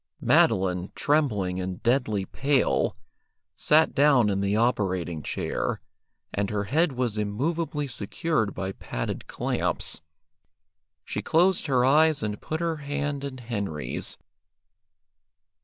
[0.19, 2.97] Madeline, trembling and deadly pale,
[3.55, 5.79] sat down in the operating chair,
[6.33, 10.01] and her head was immovably secured by padded clamps.
[11.05, 14.17] She closed her eyes and put her hand in Henry's.